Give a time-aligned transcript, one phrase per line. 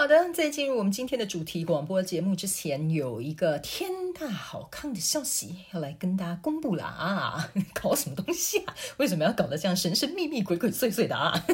[0.00, 7.50] 好的，在进入我们今天的主题广播节目之前，有一个天大好看的消息要来跟大家公布了啊！
[7.78, 8.74] 搞什么东西啊？
[8.96, 11.44] 为什么要搞得这样神神秘秘、鬼鬼祟祟的啊？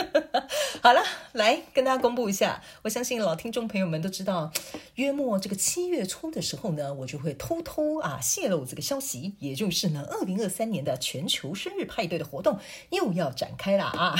[0.82, 2.60] 好了，来跟大家公布一下。
[2.82, 4.52] 我相信老听众朋友们都知道，
[4.96, 12.58] 约莫这个七月初的时候呢，我就会偷偷啊泄露这个消息，也就是呢，二零二三年的全球生日派对的活动
[12.90, 14.14] 又要展开了啊！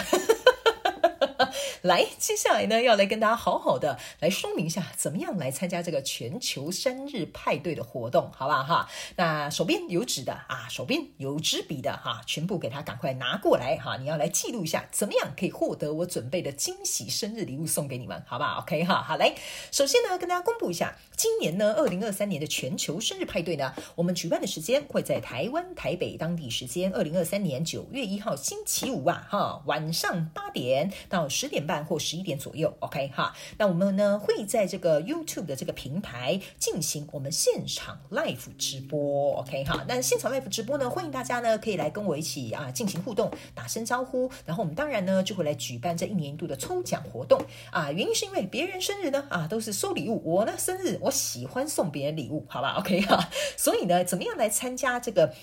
[1.83, 8.89] 来，接下来呢，要来跟大家好好的来说明一下，怎么样来参加这个全球生日派对的活动，好不好哈？
[9.17, 19.35] 那手边有纸的啊，手边有纸笔的哈，全部给他赶快拿过来哈，你要来记录一下，怎么样可以获得我准备的惊喜生日礼物送给你们，好不好？OK 哈，好来，
[19.71, 33.35] 首先呢，跟大家公布一下，今年呢，二零二三年的全球生日派对呢，我们举办的时间会在台湾台北当地时间二零二三年九月一号星期五啊，哈，晚上八点到十点半或十一点左右，OK 哈。
[33.59, 39.85] 那我们呢会在这个 YouTube 的这个平台进行我们现场 Live 直播，OK 哈。
[39.89, 44.31] 那现场 Live 直播呢，欢迎大家呢可以来跟我一起啊进行互动，打声招呼。
[44.45, 47.41] 然后我们当然呢就会来举办这一年一度的抽奖活动
[47.71, 47.91] 啊。
[47.91, 53.29] 原因是因为别人生日呢啊都是收礼物，我呢生日我喜欢送别人礼物，好吧？OK 哈。
[53.57, 55.35] 所以呢，怎么样来参加这个？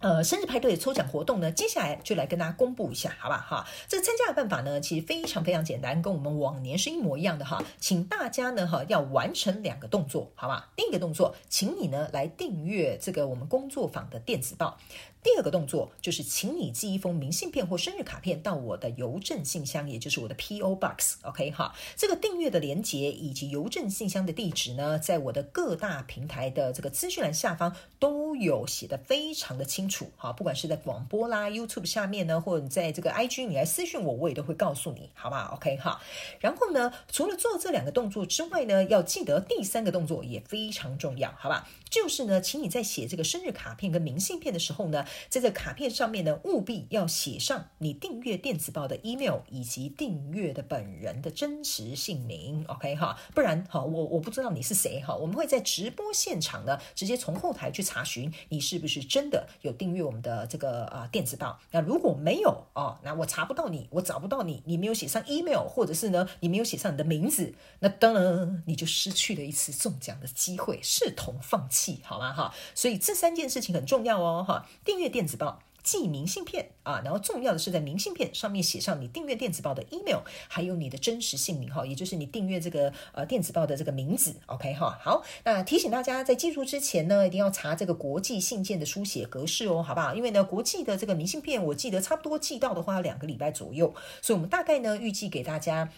[0.00, 3.46] 呃，生日派对抽奖活动呢，接下来就来跟大家公布一下，好吧？
[3.46, 7.62] 哈，这个参加的办法呢，其实非常非常简单，跟我们往年是一模一样的哈。
[7.78, 10.70] 请大家呢，哈，要完成两个动作，好吧？
[10.74, 14.78] 第一个动作，请你呢来订阅这个我们工作坊的电子报。
[15.22, 21.74] 第二个动作就是，请你寄一封明信片或生日卡片到我的邮政信箱，也就是我的 PO Box，OK 哈。
[21.94, 30.32] 这个订阅的连接以及邮政信箱的地址呢，在我的各大平台的这个资讯栏下方都有写得非常的清楚，哈。
[30.32, 36.00] 不管是在广播啦、YouTube 下面呢，或者你在这个 IG 你来私讯我，我也都会告诉你，好不好？OK 哈。
[36.38, 41.68] 然后呢，除了做这两个动作之外呢，要记得第三个动作也非常重要，好吧？
[41.90, 45.04] 就是呢，请你在写这个生日卡片跟明信片的时候呢。
[45.28, 61.58] 在这卡片上面呢，务必要写上你订阅电子报的 email 以及订阅的本人的真实姓名，OK 哈，不然哈，我我不知道你是谁哈，我们会在直播现场呢，直接从后台去查询你是不是真的有订阅我们的这个啊电子报。
[61.70, 72.54] 那如果没有哦，那我查不到你，我找不到你，你没有写上 email，或者是呢，你没有写上你的名字，那当然你就失去了一次中奖的机会，视同放弃，好吗哈？
[72.74, 75.62] 所以这三件事情很重要哦哈，订阅电子报。
[75.82, 84.98] 寄明信片啊，然后重要的是在明信片上面写上你订阅电子报的 email，还有你的真实姓名哈，也就是你订阅这个呃电子报的这个名字，OK 哈。
[85.02, 90.14] 好，那提醒大家在寄出之前呢，一定要查这个国际信件的书写格式哦，好不好？
[90.14, 95.88] 因为呢，国际的这个明信片，我记得差不多寄到的话要两个礼拜左右，所以我们大概呢预计给大家。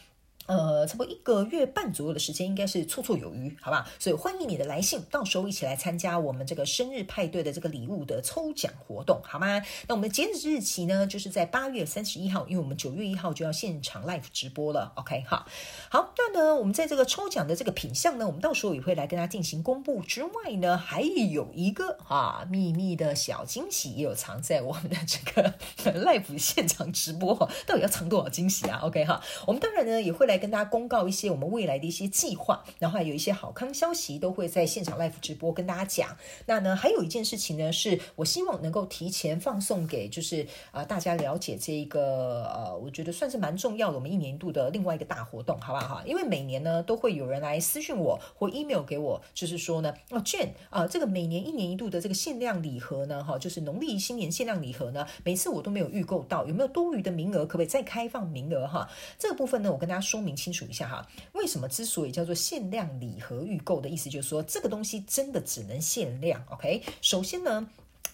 [0.47, 3.89] 呃，差不多一个月半左右的时间，应该是绰绰有余，好吧？
[3.99, 9.63] 所以欢迎你的来信，到时候一起来参加我们这个生日派对的这个礼物的抽奖活动，好吗？
[9.87, 15.47] 那我们的截止日期呢，就是在八月三十一号，因为我们九月一号就要现场 live 直播了，OK 哈。
[15.89, 20.03] 好，那呢，我们在这个抽奖的这个品相呢，我们到时候也会来跟大家进行公布。
[20.03, 25.55] 之外呢，还有一个啊秘密的小惊喜，也有藏在我们的这个
[26.05, 30.33] live 现场直播，到底要藏多少惊喜啊？OK 哈，我们当然呢也会来。
[30.43, 36.17] 跟大家公告一些我们未来的一些计划，然后还有一些好康消息都会在现场 live 直播跟大家讲。
[36.47, 46.03] 那呢，还有一件事情呢，是我希望能够提前放送给就是啊、大家了解这一个呃，我觉得算是蛮重要的，我们一年一度的另外一个大活动，好不好哈？
[46.05, 57.47] 因为每年呢都会有人来私讯我或 email 给我，就是说呢，哦 Jane 啊，这个每年一年一度的这个限量礼盒呢，哈，就是农历新年限量礼盒呢，每次我都没有预购到，有没有多余的名额？
[57.47, 58.91] 可不可以再开放名额哈？
[59.17, 60.22] 这个部分呢，我跟大家说。
[60.23, 66.43] 明清楚一下哈，为什么之所以叫做限量礼盒预购的意思，就是说这个东西真的只能限量。
[66.51, 67.69] OK，首先呢。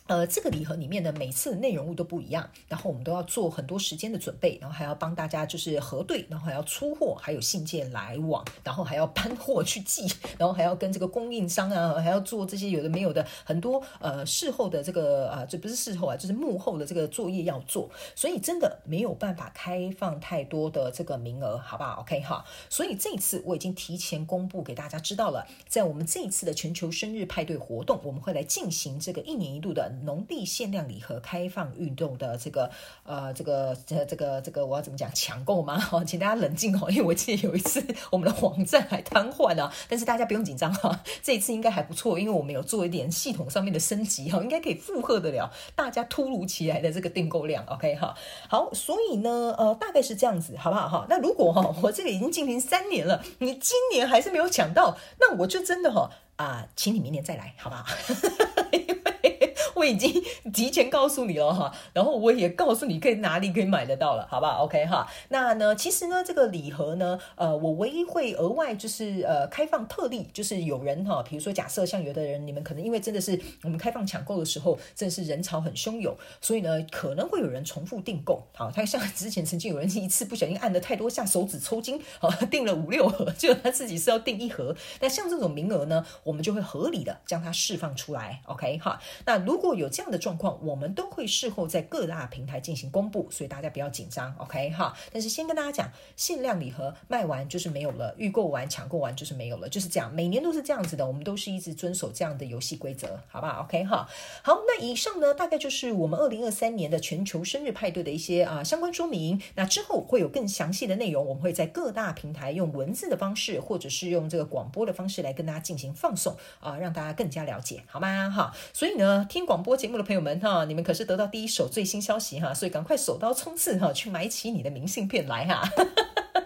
[0.08, 29.97] 呃，这个礼盒里面的每次内容物都不一样，然后我们都要做很多时间的准备，然后还要帮大家就是核对，然后还要出货，还有信件来往，然后还要搬货去寄，然后还要跟这个供应商啊，还要做这些有的没有的很多呃事后的这个呃，这不是事后啊，就是幕后的这个作业要做，所以真的没有办法开放太多的这个名额，好不好？OK 哈，所以这一次我已经提前公布给大家知道了，在我们这一次的全球生日派对活动，我们会来进行这个一年一度的。
[30.04, 32.70] 农历限量礼盒开放运动的这个
[33.04, 35.78] 呃，这个这这个这个我要怎么讲抢购吗？
[35.78, 47.64] 哈， 请大家冷静哦，因为我记得有一次我们的网站还瘫痪了，但是大家不用紧张哈，这一次应该还不错，因为我们有做一点系统上面的升级哈，应该可以负荷得了大家突如其来的这个订购量。
[47.66, 48.14] OK 哈，
[48.48, 51.06] 好，所以呢，呃，大概是这样子，好不好哈？
[51.08, 57.84] 那如果哈， 我这个已经进行三年了，你今年还是没有抢到，那我就真的哈啊，请你明年再来，好不好？
[58.72, 59.37] 因为
[59.78, 60.22] 我已经
[60.52, 78.42] 提前告诉你了哈， 然后我也告诉你可以哪里可以买得到了，好不好？OK 哈，那呢，其实呢，这个礼盒呢，呃，我唯一会额外就是呃开放特例，就是有人哈，比如说假设像有的人，你们可能因为真的是我们开放抢购的时候，真的是人潮很汹涌，所以呢，可能会有人重复订购。
[78.54, 84.74] 好，他像之前曾经有人一次不小心按的太多下手指抽筋，好， 订了五六盒，就他自己是要订一盒。
[85.00, 88.40] 那像这种名额呢，我们就会合理的将它释放出来。
[88.46, 94.96] OK 哈，那如果如果有这样的状况，我们都会事后在各大平台进行公布，所以大家不要紧张，OK 哈。
[95.12, 104.08] 但是先跟大家讲，限量礼盒卖完就是没有了，预购完抢购完就是没有了，就是这样，每年都是这样子的，我们都是一直遵守这样的游戏规则，好不好？OK 哈。
[104.42, 109.38] 好，那以上呢，大概就是我们二零二三年的全球生日派对的一些啊相关说明。
[109.56, 118.30] 那之后会有更详细的内容，我们会在各大平台用文字的方式，或者是用这个广播的方式来跟大家进行放送啊，让大家更加了解，好吗？
[118.30, 118.54] 哈。
[118.72, 119.57] 所以呢，听广。
[119.58, 125.68] 广播节目的朋友们哈，你们可是得到第一手最新消息哈，所以赶快手刀冲刺哈，去买起你的明信片来哈。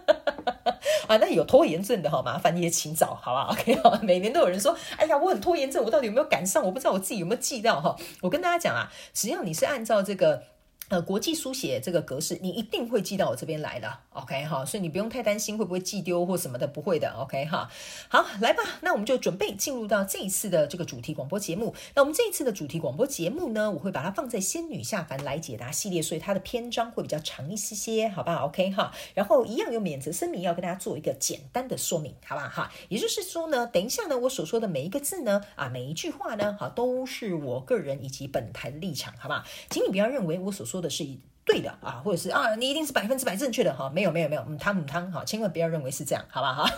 [1.08, 3.48] 啊，那有拖延症的哈，麻烦你也请早，好吧？
[3.52, 6.64] OK 好，每年都有人说，哎呀，我很拖延症，我到底有没有赶上？
[6.64, 7.94] 我不知道我自己有没有记到哈。
[8.22, 10.44] 我跟大家讲啊，只要你是按照这个。
[10.92, 17.66] 呃，国际书写这个格式，你一定会寄到我这边来的，OK 哈，所以你不用太担心会不会寄丢或什么的，不会的，OK 哈。
[18.10, 21.74] 好，来吧，那我们就准备进入到这一次的这个主题广播节目。
[21.94, 28.92] 那我们这一次的主题广播节目呢，我会把它放在仙女下凡来解答系列，所以它的篇章会比较长一些些，好不好？OK 哈。
[29.14, 32.70] 然后一样有免责声明，要跟大家做一个简单的说明，好不好哈？
[32.90, 39.42] 也就是说呢，等一下呢，我所说的每一个字呢，啊，每一句话呢，好，都是我个人以及本台的立场，好不好？
[39.70, 41.06] 请你不要认为我所说的是
[41.44, 46.70] 对的啊，或者是啊，你一定是百分之百正确的哈，没有没有没有，嗯汤嗯汤哈，千万不要认为是这样，好吧哈？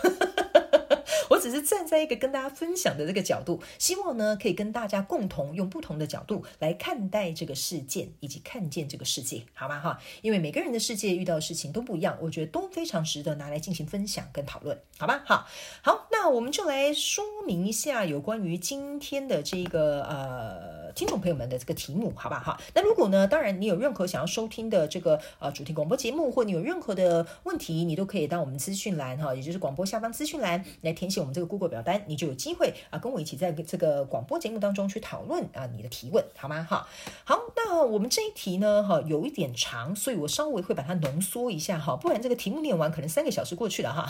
[1.27, 9.99] 我只是站在一个跟大家分享的这个角度，希望呢可以跟大家共同用不同的角度来看待这个事件以及看见这个世界，好吗哈？
[10.21, 15.23] 因为每个人的世界遇到的事情都不一样，我觉得都非常值得拿来进行分享跟讨论，好吧？
[15.25, 15.47] 好，
[15.81, 22.39] 好，那我们就来说明一下有关于今天的这个呃听众朋友们的这个题目，好吧？
[22.39, 31.19] 哈，那如果呢，当然你有任何想要收听的这个呃主题广播节目，或你有任何的问题，你都可以到我们资讯栏哈，也就是广播下方资讯栏来填写。
[31.19, 36.65] 我们这个 Google 表单，你就有机会啊，跟我一起在这个广播节目当中去讨论啊，你的提问好吗？
[36.69, 36.87] 哈，
[37.25, 44.09] 好，那我们这一题呢，哈，有一点长，所以我稍微会把它浓缩一下哈，不然这个题目念完可能三个小时过去了哈。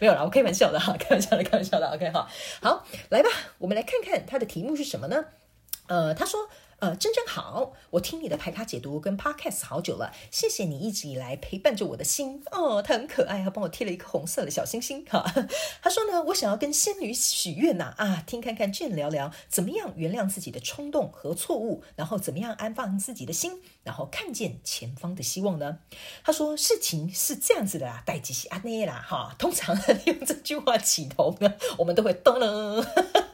[0.00, 2.28] 没有啦，我开玩笑的哈，开玩笑的，开玩笑的，OK 哈。
[2.60, 3.28] 好，来吧，
[3.58, 5.24] 我们来看看它的题目是什么呢？
[5.86, 6.48] 呃，他说。
[6.80, 15.24] 呃，真真好，我听你的排卡解读跟 Podcast 好久了，谢谢你一直以来陪伴着我的心哦，他很可爱，他帮我贴了一颗红色的小星星哈。
[15.82, 25.78] 他说呢，我想要跟仙女许愿呐啊，听看看卷聊聊怎么样原谅自己的冲动和错误，然后怎么样安放自己的心，然后看见前方的希望呢？
[26.22, 29.76] 他说事情是这样子的啦，代志是安内啦哈，通常
[30.06, 33.27] 用这句话起头呢，我们都会噔噔。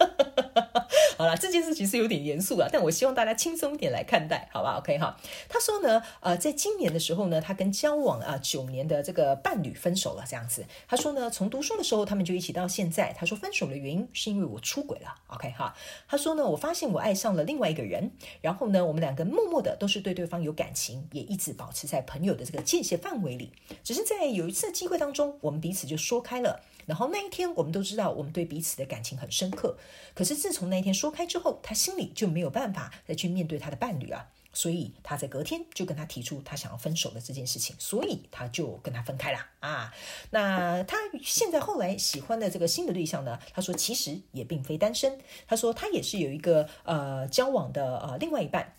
[1.19, 5.17] 好了，这件事情是有点严肃啊，但我希望大家轻松一点来看待，好吧？OK 哈。
[5.49, 10.65] 他说呢，呃，在今年的时候呢，他跟交往啊九年的这个伴侣分手了，这样子。
[10.89, 13.13] 他说呢，从读书的时候他们就一起到现在。
[13.13, 15.75] 他说分手的原因是因为我出轨了，OK 哈。
[16.09, 23.53] 他说呢，我发现我爱上了另外一个人，然后呢，我们两个默默的都是对对方有感情，也一直保持在朋友的这个界限范围里。
[23.83, 26.61] 只是在有一次的机会当中，我们彼此就说开了。
[26.87, 29.77] 然后那一天，我们都知道我们对彼此的感情很深刻。
[30.15, 34.29] 可是自从那一天说开之后，他心里就没有办法再去面对他的伴侣啊。
[34.57, 39.93] 所以他在隔天就跟他提出他想要分手的这件事情，所以他就跟他分开了啊。
[40.31, 43.37] 那他现在后来喜欢的这个新的对象呢？
[43.53, 48.73] 他说其实也并非单身，他说他也是有一个呃交往的呃另外一半。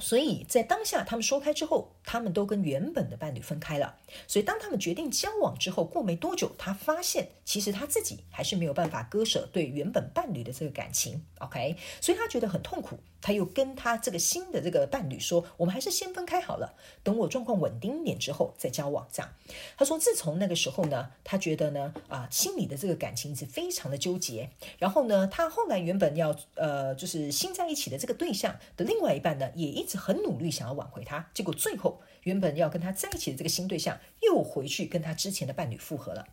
[0.00, 3.94] 所以在当下，他们说开之后，他们都跟原本的伴侣分开了。
[4.26, 11.22] 所以当他们决定交往之后，过没多久，他发现其实他自己还是没有办法割舍对原本伴侣的这个感情。
[11.38, 12.98] OK，所以他觉得很痛苦。
[13.20, 19.32] 他又跟他这个新的这个伴侣说：“我们还是先分开好了，等我状况稳定一点之后再交往。”这样，
[19.76, 24.50] 他说自从那个时候呢，他觉得呢啊，心里的这个感情是非常的纠结。
[24.78, 32.00] 然后呢，他后来原本要呃，就是新在一起的这个对象的另外一半呢，也一直很努力想要挽回他，结果最后。
[32.24, 36.26] 原本要跟他在一起的这个新对象，又回去跟他之前的伴侣复合了。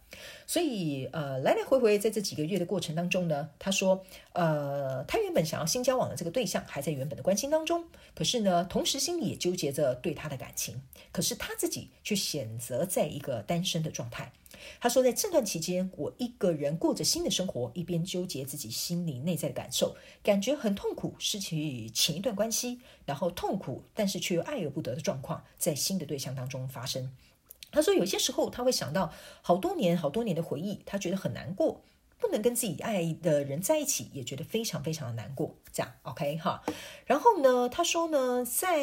[0.46, 4.03] 所以，呃，来来回回在这几个月的过程当中呢，他说，
[4.34, 14.32] 呃，他原本想要新交往的这个对象还在原本的关心当中，可是呢，同时心里也纠结着对他的感情，可是他自己却选择在一个单身的状态。
[14.79, 27.11] 他说，在这段期间，我一个人过着新的生活，一边纠结自己心里内在的感受，感觉很痛苦，失去前一段关系，然后痛苦，但是却又爱而不得的状况，在新的对象当中发生。
[27.71, 31.81] 他说，有些时候他会想到好多年、好多年的回忆，他觉得很难过。
[32.19, 35.55] 不能跟自己爱的人在一起，也觉得非常非常的难过。
[35.71, 36.63] 这样，OK 哈。
[37.05, 38.77] 然后呢，他说呢，在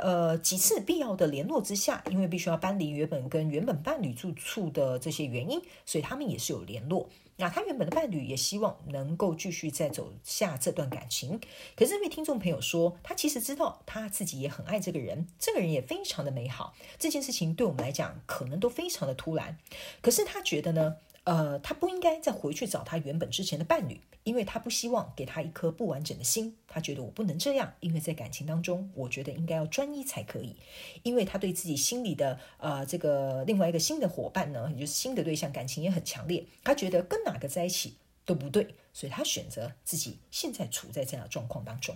[0.00, 7.08] 呃几次必要的联络之下，因为必须要搬离原本跟原本伴侣住处的这些原因，所以他们也是有联络。
[7.36, 11.40] 那他原本的伴侣也希望能够继续再走下这段感情。
[11.74, 16.74] 可是这位听众朋友说，他其实知道他自己也很爱这个人，这个人也非常的美好。
[16.96, 19.58] 这件事情对我们来讲，可能都非常的突然。
[20.00, 20.96] 可是他觉得呢？
[21.24, 26.56] 呃，他不应该再回去找他原本之前的伴侣，因为他不希望给他一颗不完整的心。
[26.68, 30.54] 他觉得我不能这样，因为在感情当中，我觉得应该要专一才可以。
[31.02, 36.44] 因为他对自己心里的呃这个另外一个新的伙伴呢，也就是新的对象，感情也很强烈。
[36.62, 37.94] 他觉得跟哪个在一起
[38.26, 41.94] 都不对，所以他选择自己现在处在这样的状况当中。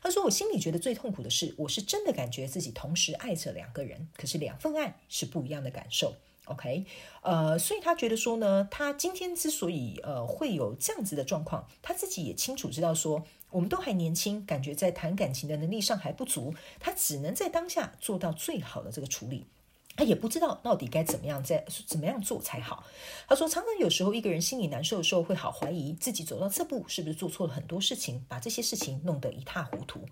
[0.00, 6.14] 他说：“我心里觉得最痛苦的是，我是真的感觉自己同时爱着两个人，可是两份爱是不一样的感受。”
[6.46, 6.84] OK，
[7.22, 19.46] 呃，所以他觉得说呢，他今天之所以呃会有这样子的状况，他自己也清楚知道说，我们都还年轻，感觉在谈感情的能力上还不足，他只能在当下做到最好的这个处理。
[19.96, 22.84] 他也不知道到底该怎么样在怎么样做才好。
[23.28, 30.06] 他说，常常有时候一个人心里难受的时候，会好怀疑自己走到这步是不是做错了很多事情，把这些事情弄得一塌糊涂。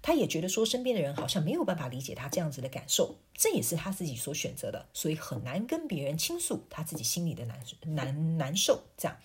[0.00, 8.82] 他也觉得说，身边的人好像没有办法理解他这样子的感受，这也是他自己所选择的，所以很难跟别人倾诉他自己心里的难难难受。
[8.96, 9.16] 这样，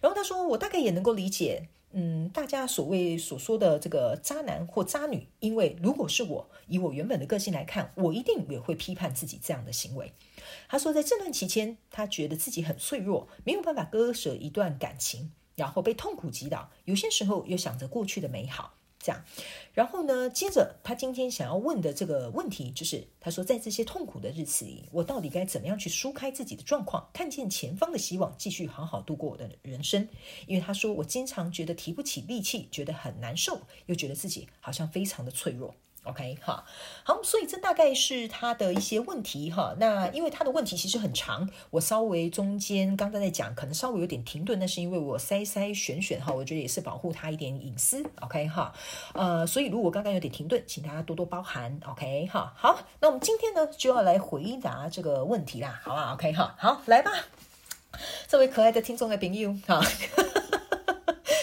[0.00, 1.68] 然后他说，我大概也能够理解。
[1.92, 10.12] 嗯，大家所谓所说的这个渣男或渣女，因为如果是我，以我原本的个性来看，我一定也会批判自己这样的行为。
[10.68, 18.74] 他说，在这段期间，他觉得自己很脆弱，没有办法割舍一段感情，然后被痛苦击倒，有些时候又想着过去的美好。
[19.02, 19.24] 这样，
[19.72, 30.06] 然后呢，接着他今天想要问的这个问题就是，他说，在这些痛苦的日子里，我到底该怎么样去疏开自己的状况，看见前方的希望，继续好好度过我的人生？
[30.46, 35.74] 因为他说，我经常觉得提不起力气，觉得很难受，又觉得自己好像非常的脆弱。
[36.10, 36.64] OK 哈，
[37.04, 39.74] 好，所以这大概是他的一些问题哈。
[39.78, 48.04] 那因为他的问题其实很长，我稍微中间刚刚在讲，可能稍微有点停顿，那是因为我筛筛选选哈，我觉得也是保护他一点隐私。
[48.20, 48.72] OK 哈，
[49.14, 51.78] 呃，所以如果刚刚有点停顿，请大家多多包涵。
[51.86, 57.12] OK 哈，好，那我们今天呢就要来回答这个问题啦，好吧？OK 哈，好，来吧，
[58.26, 59.80] 这位可爱的听众的朋友哈。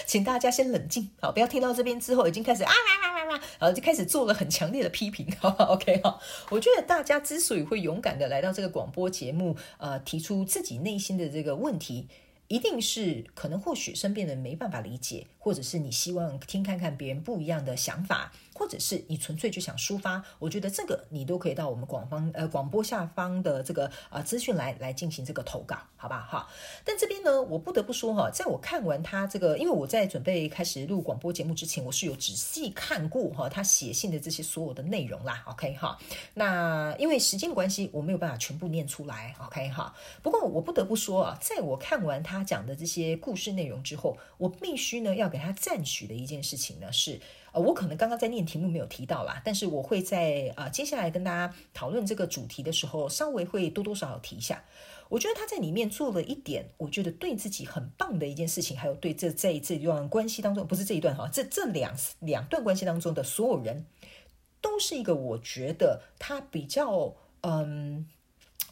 [0.05, 3.16] 请大家先冷静，好，不要听到这边之后已经开始啊啊啊
[3.59, 12.07] 然后就开始做了很强烈的批评，好 不好？OK 哈，我觉得大家之所以会勇敢的来到这个广播节目，呃，提出自己内心的这个问题，
[12.47, 18.31] 一定是可能或许身边人没办法理解，或者是你希望听看看别人不一样的想法。
[18.57, 26.47] 或者是你纯粹就想抒发，我觉得这个你都可以到我们广方呃广播下方的这个呃资讯来来进行这个投稿，好吧哈。
[26.83, 35.43] 但这边呢，我不得不说哈，在我看完他这个，因为我在准备开始录广播节目之前，我是有仔细看过哈他写信的这些所有的内容啦。
[35.45, 35.95] OK 哈，
[36.33, 39.35] 那因为时间的关系，我没有办法全部念出来。
[39.45, 47.19] OK 哈，不过我不得不说啊，在我看完他他讲的这些故事内容之后，我必须呢要给他赞许的一件事情呢是。
[47.53, 54.63] 我可能刚刚在念题目没有提到啦，但是我会在呃接下来跟大家讨论这个主题的时候，稍微会多多少少提一下。
[55.09, 63.87] 我觉得他在里面做了一点，我觉得对自己很棒的一件事情，还有对这在这一段关系当中，不是这一段哈，这这两两段关系当中的所有人
[64.61, 68.05] 都是一个我觉得他比较嗯，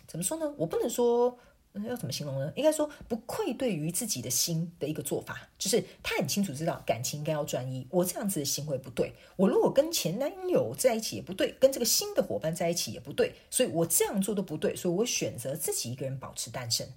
[0.05, 0.53] 怎么说呢？
[0.57, 1.39] 我不能说。
[1.83, 2.51] 要怎么形容呢？
[2.55, 7.85] 应该说不愧对于自己的心的一个做法，就是他很清楚知道感情应该要专一。
[7.89, 16.87] 我这样子的行为不对，我如果跟前男友在一起也不对，跟这个新的伙伴在一起也不对，所以我这样做都不对，所以我选择自己一个人保持单身。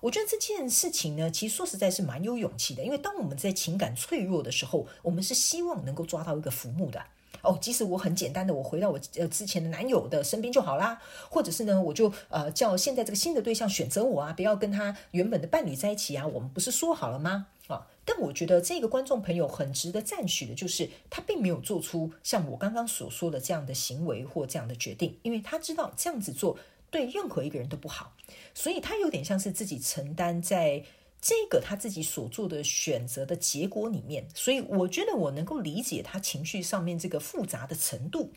[0.00, 7.02] 我觉得这件事情呢，其实说实在是蛮有勇气的，因为当我们在情感脆弱的时候，我们是希望能够抓到一个浮木的。
[7.42, 11.00] 哦，即使我很简单的，我回到我呃之前的男友的身边就好啦，
[11.30, 17.46] 或者是呢，我就呃叫现在这个新的对象选择我啊，不要跟他原本的伴侣在一起啊，我们不是说好了吗？
[17.66, 26.58] 啊，但我觉得这个观众朋友很值得赞许的，就是他并没有做出像我刚刚所说的这样的行为或这样的决定，因为他知道这样子做
[26.90, 28.12] 对任何一个人都不好，
[28.54, 30.84] 所以他有点像是自己承担在。
[31.26, 38.30] 这个他自己所做的选择的结果里面，所以我觉得我能够理解他情绪上面这个复杂的程度，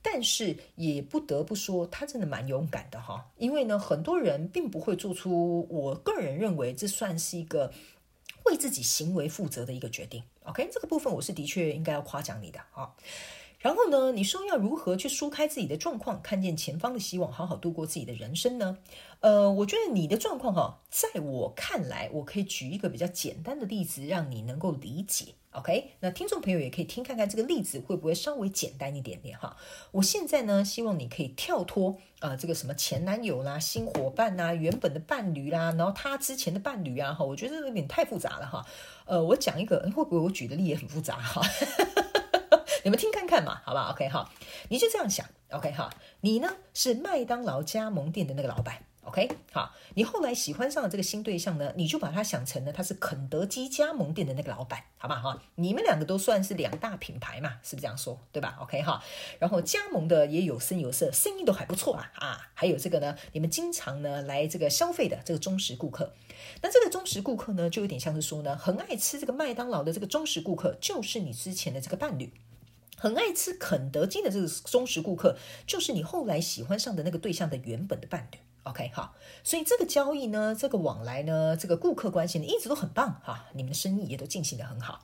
[0.00, 7.72] 但是也不得不说他真的蛮勇敢的哈，因为呢，很多人并不会做出，我个人认为这算是一个
[8.44, 10.22] 为自己行为负责的一个决定。
[10.44, 12.94] OK，这个部分我是的确应该要夸奖你的哈。
[13.58, 18.78] 然后呢，你说要如何去疏开自己的状况，看见前方的希望，好好度过自己的人生呢？
[19.20, 25.34] 呃，我觉得你的状况哈，在我看来，我可以举一个比较简单的例子，让你能够理解。
[25.52, 29.56] OK，那听众朋友也可以听看看这个例子会不会稍微简单一点点哈。
[29.90, 38.64] 我现在呢，希望你可以跳脱啊、这个什么前男友啦、新伙伴呐、原本的伴侣啦，然后他之前的伴侣啊，哈，我觉得有点太复杂了哈。
[39.06, 41.40] 呃，我讲一个，会不会我举的例也很复杂哈？
[42.84, 44.30] 你们听看看嘛，好吧？OK 哈，
[44.68, 58.18] 你就这样想，OK 哈，你呢是麦当劳加盟店的那个老板，OK 好，你后来喜欢上了这个新对象呢，你就把他想成了他是肯德基加盟店的那个老板，好吧哈，你们两个都算是两大品牌嘛，是不是这样说？
[58.30, 59.02] 对吧？OK 哈，
[59.38, 66.14] 然后加盟的也有声有色，生意都还不错啊啊，还有这个呢，你们经常呢来这个消费的这个忠实顾客，
[66.62, 72.32] 那这个忠实顾客呢，就有点像是说呢，很爱吃这个麦当劳的这个忠实顾客，就是你之前的这个伴侣。
[72.98, 75.36] 很爱吃肯德基的这个忠实顾客，
[75.66, 78.38] 就是你后来喜欢上的那个对象的原本的伴侣。
[78.64, 85.02] OK，好，所以这个交易呢，这个往来呢，这个顾客关系呢，一直都很棒哈，你们的生意也都进行的很好。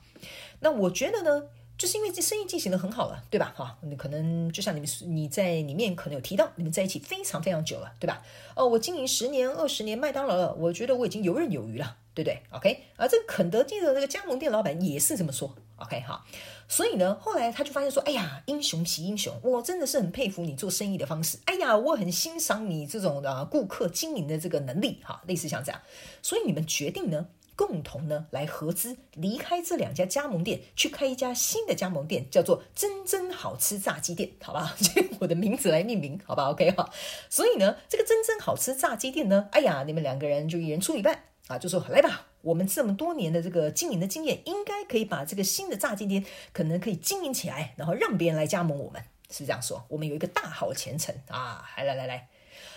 [0.59, 3.53] 那我觉得呢，就是因为这生意进行的很好了，对吧？
[3.57, 8.21] 哈，你可能就像你们你在里面可能有提到，你们在一起非常非常久了，对吧？
[8.55, 15.55] 哦，我经营十年、二十年麦当劳了，我觉得我已经游刃有余了，对不对？OK，而这个肯德基的那个加盟店老板也是这么说。
[15.77, 16.23] OK，好。
[16.67, 21.37] 所以呢，后来他就发现说：“哎呀，英雄惜英雄，我真的是很佩服你做生意的方式。
[21.45, 25.81] 哎呀，我很欣赏你这种的顾客经营的这个能力，哈，类似像这样。
[26.21, 34.75] 所以你们决定呢，共同呢来合资，离开这两家加盟店，去开一家新的加盟店，叫做‘真真好吃炸鸡店’，好吧？
[34.79, 36.89] 就 用我的名字来命名，好吧？OK 哈。
[37.29, 49.83] 所以呢，这个‘真真好吃炸鸡店’呢，哎呀，你们两个人就一人出一半啊，就说来吧。”我们这么多年的这个经营的经验，应该可以把这个新的炸鸡店可能可以经营起来，然后让别人来加盟我们，是这样说。
[49.89, 51.67] 我们有一个大好前程啊！
[51.75, 52.29] 来来来来，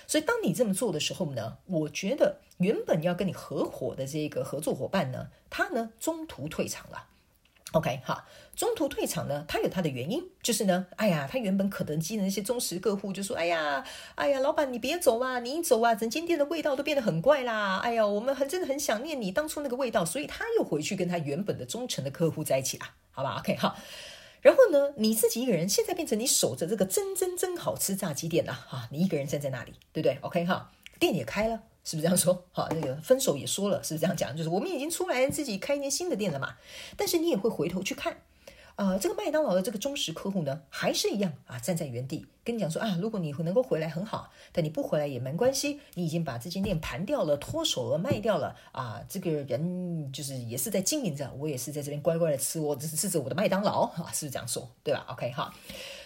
[0.07, 7.05] 所以当你这么做的时候呢，我觉得原本要跟你合伙的这个合作伙伴呢，他呢中途退场了。
[7.73, 8.25] OK，好，
[8.57, 23.77] 中途退场呢，他有他的原因，就是呢，哎呀，他原本肯德基的那些忠实客户就说，哎呀，哎呀，老板你别走啊，你一走啊，整间店的味道都变得很怪啦，哎呀，我们很真的很想念你当初那个味道，所以他又回去跟他原本的忠诚的客户在一起啦，好吧？OK，好，
[24.41, 31.61] 然后呢，你自己一个人现在变成你守着这个真真真好吃炸鸡店了，哈，你一个人站在那里，对不对？OK，哈，店也开了。
[31.89, 32.45] 是不是这样说？
[32.53, 34.37] 好，那个分手也说了，是不是这样讲？
[34.37, 36.57] 就是我们已经出来自己开一间新的店了嘛。
[36.99, 38.19] 但是你也会回头去看，
[38.77, 49.03] 啊、这个麦当劳的这个忠实客户呢，还是一样啊，站在原地跟你讲说啊，如果你能够回来很好，但你不回来也没关系，你已经把这间店盘掉了，脱手了，卖掉了啊。
[49.09, 54.69] 这个人就是也是在经营着，我也是在这边乖乖的吃我吃着我的麦当劳啊，是不是这样说？
[54.85, 55.51] 对吧？OK 哈。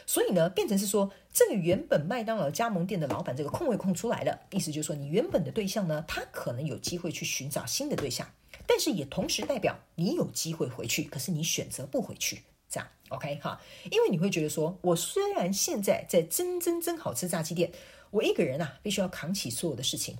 [0.07, 8.29] 所以呢，变成是说，这个原本麦当劳加盟店的老板这个空位空出来了，意思就是说，你原本的对象呢，他可能有机会去寻找新的对象，
[8.67, 13.61] 但是也同时代表你有机会回去，可是你选择不回去，这样 OK 哈？
[13.91, 17.73] 因为你会觉得说，我虽然现在在真真真好吃炸鸡店，
[18.11, 20.17] 我一个人啊，必须要扛起所有的事情，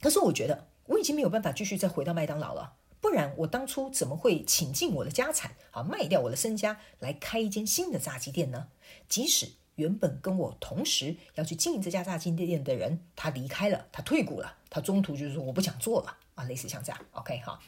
[0.00, 2.74] 可是我觉得我已经没有办法继续再回到麦当劳了。
[3.02, 8.68] 不然我当初怎么会倾尽我的家产啊，卖掉我的身家来开一间新的炸鸡店呢？
[9.08, 17.58] 即使原本跟我同时要去经营这家炸鸡店的人，他离开了，他退股了，他中途就是说我不想做了啊，类似像这样，OK 哈。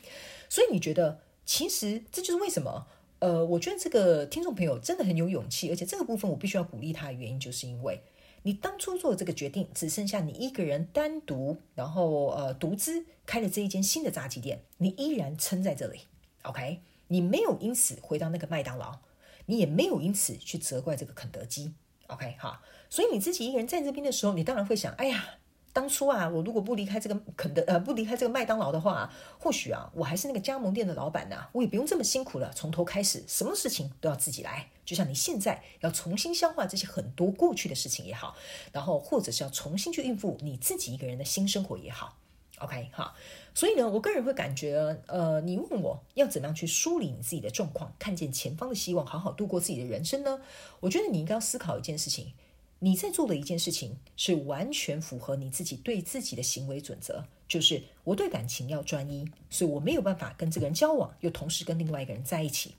[0.49, 2.87] 所以你觉得，其实这就是为什么
[3.18, 8.01] 呃，我觉得这个听众朋友真的很有勇气，而且这个部分我必须要鼓励他的原因，就是因为
[8.46, 16.02] 你当初做这个决定，只剩下你一个人单独，然后呃独资开了这一间新的炸鸡店，你依然撑在这里
[16.42, 16.80] ，OK？
[17.09, 19.00] 你没有因此回到那个麦当劳，
[19.46, 21.74] 你也没有因此去责怪这个肯德基
[22.07, 22.37] ，OK？
[22.38, 25.38] 哈，所以你自己一个人在这边的时候，你当然会想，哎呀。
[25.74, 34.70] 当初啊，我如果不离开这个肯德呃，不离开这个麦当劳的话，或许啊，我还是那个加盟店的老板呢，我也不用这么辛苦了，从头开始，什么事情都要自己来。
[34.84, 38.37] 就像你现在要重新消化这些很多过去的事情也好，
[38.70, 42.18] 然后或者是要重新去应付你自己一个人的新生活也好
[42.60, 43.12] ，OK 哈。
[43.52, 50.40] 所以呢，我个人会感觉，呃，你问我要怎么样去梳理你自己的状况，看见前方的希望，好好度过自己的人生呢？
[50.78, 52.32] 我觉得你应该要思考一件事情。
[52.78, 62.74] 你在做的一件事情是完全符合你自己对自己的行为准则，就是我对感情要专一，所以我没有办法跟这个人交往，又同时跟另外一个人在一起。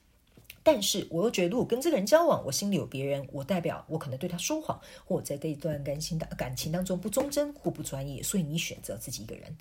[0.62, 9.56] 但是我又觉得，如果跟这个人交往，我心里有别人，我代表我可能对他说谎，或者在这一段感情的感情当中不忠贞或不专一，所以你选择自己一个人。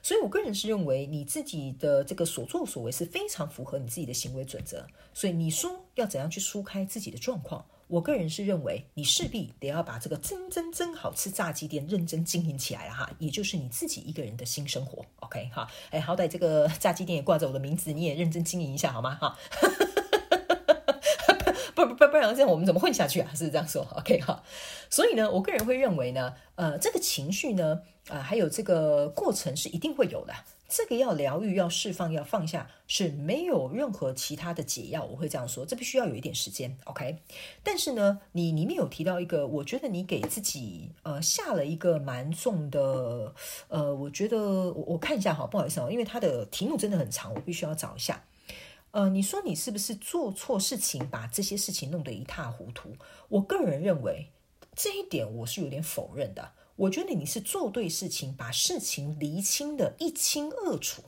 [0.00, 4.86] 所以我个人是认为你自己的这个所作所为是非常符合你自己的行为准则。
[5.12, 7.64] 所以你说要怎样去疏开自己的状况？
[7.88, 19.16] 我个人是认为，你势必得要把这个真真真好吃炸鸡店认真经营起来了哈，也就是你自己一个人的新生活，OK 哈，哎，好歹这个炸鸡店也挂着我的名字，你也认真经营一下好吗？
[19.20, 19.38] 哈，
[21.74, 23.30] 不不不不然这样我们怎么混下去啊？
[23.34, 24.42] 是这样说， OK 哈，
[24.88, 30.32] 所以呢，我个人会认为呢，呃，这个情绪呢，啊、呃，还有这个过程是一定会有的。
[30.76, 35.04] 这个要疗愈、要释放、要放下，是没有任何其他的解药。
[35.04, 37.18] 我会这样说，这必须要有一点时间，OK？
[37.62, 43.32] 但是呢，你里面有提到一个，我觉得你给自己呃下了一个蛮重的
[43.68, 48.24] 呃，我觉得我我看一下哈，不好意思哦，因为它的题目真的很长，我必须要找一下。
[48.90, 52.96] 呃，你说你是不是做错事情，把这些事情弄得一塌糊涂？
[53.28, 54.26] 我个人认为
[54.74, 56.50] 这一点我是有点否认的。
[56.76, 61.02] 我觉得你是做对事情，把事情厘清的一清二楚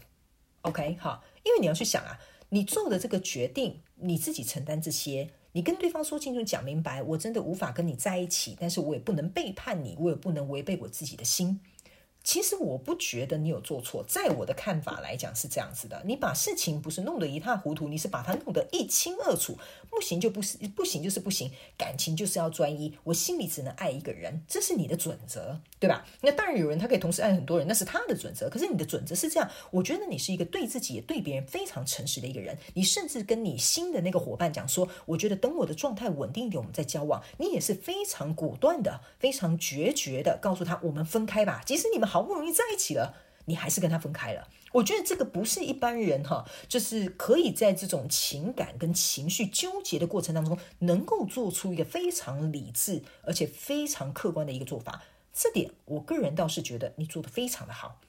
[0.62, 2.18] ，OK，好，因为你要去想啊，
[2.50, 11.60] 你做的这个决定，你自己承担这些，你跟对方说清楚、讲明白，我真的无法跟你在一起，但是我也不能背叛你，我也不能违背我自己的心。
[12.26, 16.02] 其实我不觉得你有做错，在我的看法来讲是这样子的。
[16.04, 19.56] 你把事情不是弄得一塌糊涂，你是把它弄得一清二楚。
[19.88, 21.48] 不行就不是，不行就是不行。
[21.78, 26.04] 感情就是要专一，我心里只能爱一个人，这是你的准则，对吧？
[26.20, 28.50] 那当然有人他可以同时爱很多人，那是他的准则。
[28.50, 32.58] 可是你的准则是这样，我觉得你是一个对自己也对别人非常诚实的一个人。
[32.74, 37.22] 你甚至跟你新的那个伙伴讲说，我觉得等我的状态稳定一点，我们再交往。
[37.38, 41.62] 你也是非常果断的，非常决绝的告诉他，我们分开吧。
[41.64, 42.15] 即使你们好。
[42.16, 44.48] 好不容易在一起了，你还是跟他分开了。
[44.72, 55.02] 我觉得这个不是一般人哈，就是可以在这种情感跟情绪纠结的过程当中，能够做出一个非常理智而且非常客观的一个做法。
[55.34, 58.00] 这点我个人倒是觉得你做得非常的好，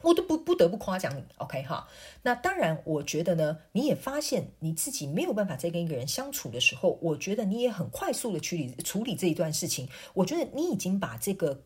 [0.00, 1.22] 我都不不得不夸奖你。
[1.36, 1.86] OK 哈，
[2.22, 9.86] 那当然，我觉得呢，你也发现你自己没有办法再跟一个人相处的时候，我觉得你也很快速的处理处理这一段事情。
[10.14, 11.64] 我觉得你已经把这个。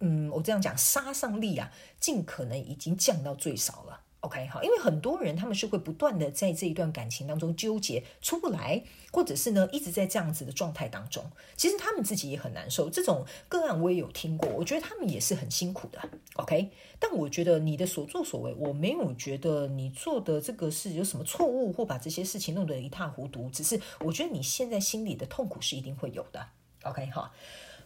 [0.00, 4.00] 嗯，我这样讲，杀伤力啊，尽可能已经降到最少了。
[4.20, 8.82] OK，好，因为很多人他们是会不断的在这一段感情当中纠结出不来，
[9.12, 12.90] 或者是呢一直在这样子的状态当中，其实他们自己也很难受。
[12.90, 16.00] 这种个案我也有听过，我觉得他们也是很辛苦的。
[16.34, 23.48] OK，但我觉得你的所作所为，我没有觉得你做的这个是有什么错误，或把这些事情弄得一塌糊涂。
[23.50, 26.44] 只是我觉得你现在心里的痛苦是一定会有的。
[26.82, 27.32] OK，好。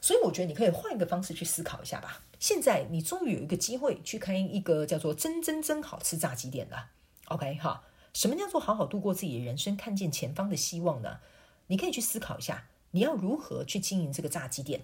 [0.00, 2.22] 所以我觉得你可以换一个方式去思考一下吧。
[2.38, 6.90] 现在你终于有一个机会去开一个叫做“真真真好吃炸鸡店”了。
[7.26, 7.84] OK 哈，
[8.14, 11.18] 什么叫做好好度过自己的人生，看见前方的希望呢？
[11.66, 14.82] 你可以去思考一下，你要如何去经营这个炸鸡店。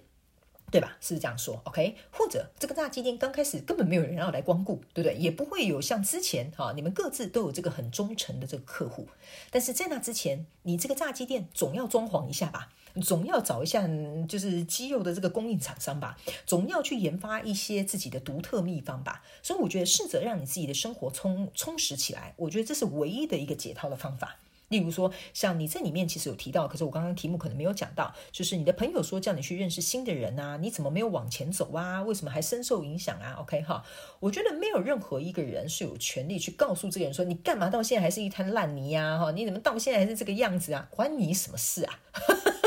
[0.69, 0.97] 对吧？
[0.99, 5.15] 是这样说？OK，或者这个炸鸡店刚开始根本没有人要来光顾，对不对？
[5.15, 9.07] 也不会有像之前哈，你们各自都有这个很忠诚的这个客户。
[9.49, 12.69] 但是在那之前，你这个炸鸡店总要装潢一下吧，
[13.01, 13.87] 总要找一下
[14.27, 19.23] 就是鸡肉的这个供应厂商吧，总要去研发一些自己的独特秘方吧。
[19.41, 24.37] 所以我觉得试着让你自己的生活充充实起来，我觉得这是唯一的一个解套的方法。
[24.69, 32.03] 例如说，像你这里面其实有提到，可是我刚刚题目可能没有讲到，就是你的朋友说叫你去认识新的人啊，你怎么没有往前走啊？
[32.03, 33.85] 为什么还深受影响啊？OK 哈，
[34.19, 39.17] 我觉得没有任何一个人是有权利去告诉这个人说，你干嘛到现在还是一滩烂泥呀？
[39.17, 40.87] 哈，你怎么到现在还是这个样子啊？
[40.91, 41.99] 关你什么事啊？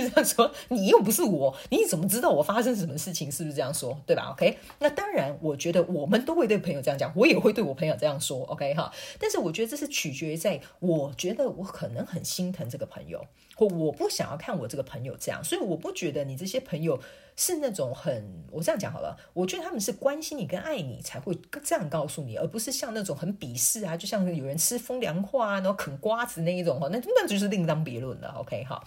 [0.00, 0.50] 是这样说？
[0.68, 3.30] 你又不是我，你怎么知道我发生什么事情？
[3.30, 3.98] 是不是这样说？
[4.06, 8.44] 对吧？OK，那当然，我觉得我们都会对朋友这样讲，我也会对我朋友这样说。
[8.44, 13.26] OK 哈，但是我觉得这是取决于在，我觉得我可能很心疼这个朋友，
[13.56, 17.00] 或我不想要看我这个朋友这样，所以我不觉得你这些朋友
[17.36, 28.34] 是那种很，我这样讲好了，我觉得他们是关心你跟爱你才会这样告诉你，而不是像那种很鄙视啊，就像有人吃风凉话啊，然后啃瓜子那一种哈，那那就是另当别论了。
[28.38, 28.82] OK 哈。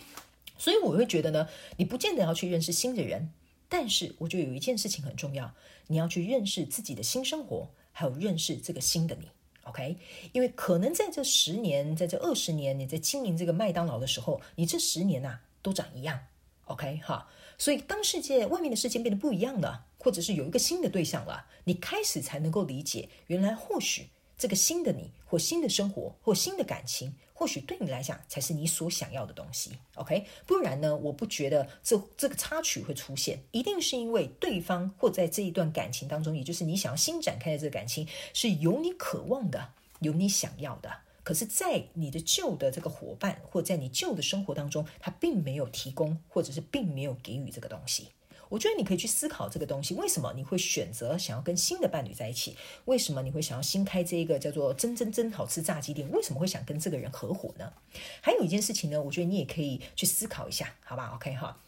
[0.58, 3.32] 所以我会觉得呢，你不见得要去认识新的人，
[3.70, 5.54] 但是我觉得有一件事情很重要，
[5.88, 9.28] 你要去认识自己的新生活，还有认识这个新的你
[9.64, 9.98] ，OK？
[10.32, 16.20] 因为可能在这十年，在这二十年，你在经营这个麦当劳的时候，你这十年呐、啊、都长一样
[16.66, 17.02] ，OK？
[17.04, 27.16] 哈，所以当世界外面的世界变得不一样了，或者是有一个新的对象了，你开始才能够理解，原来或许这个新的你，或新的生活，或新的感情。
[27.34, 30.26] 或许对你来讲才是你所想要的东西，OK？
[30.48, 40.92] 不然呢，我不觉得这这个插曲会出现，一定是因为对方或在这一段感情当中，也就是你想要新展开的这个感情，是有你渴望的，有你想要的，
[41.24, 48.08] 可是，在你的旧的这个伙伴或在你旧的生活当中，他并没有提供，或者是并没有给予这个东西。
[48.50, 52.56] 我觉得你可以去思考这个东西，为什么你会选择想要跟新的伴侣在一起？
[52.86, 56.10] 为什么你会想要新开这一个叫做“真真真好吃炸鸡店”？
[56.12, 57.74] 为什么会想跟这个人合伙呢？
[58.22, 61.60] 还有一件事情呢，我觉得你也可以去思考一下，好吧？OK 哈，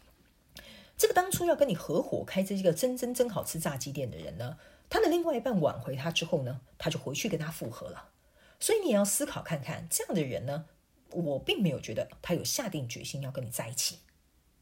[0.97, 4.57] 这个当初要跟你合伙开这一个“真真真好吃炸鸡店”的人呢，
[4.89, 8.09] 他的另外一半挽回他之后呢，他就回去跟他复合了。
[8.59, 10.65] 所以你也要思考看看，这样的人呢，
[11.11, 13.99] 我并没有觉得他有下定决心要跟你在一起。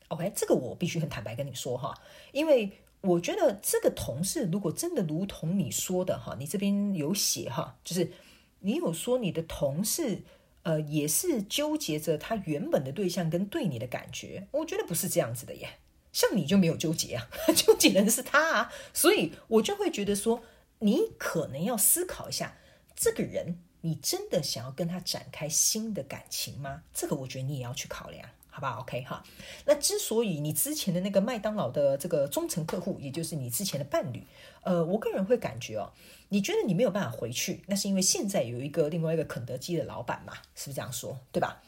[0.10, 1.93] OK，这个我必须很坦白跟你说哈，
[2.32, 8.12] 因为我觉得这个同事如果真的如同你说的哈，你这边有写哈，就是
[8.60, 10.24] 你有说你的同事
[10.63, 15.80] 呃也是纠结着他原本的对象跟对你的感觉，我觉得不是这样子的耶，
[16.12, 20.41] 像你就没有纠结啊， 纠结的是他啊，所以我就会觉得说，
[20.80, 22.58] 你可能要思考一下，
[22.96, 26.84] 这个人你真的想要跟他展开新的感情吗？
[26.93, 28.28] 这个我觉得你也要去考量。
[28.58, 29.24] 好吧，OK 哈。
[29.65, 34.24] 那之所以你之前的那个麦当劳的这个忠诚客户，也就是你之前的伴侣，
[34.63, 35.91] 呃，我个人会感觉哦，
[36.30, 41.20] 你觉得你没有办法回去，那是因为现在有一个另外一个肯德基的老板嘛，是不是这样说？
[41.32, 41.62] 对吧？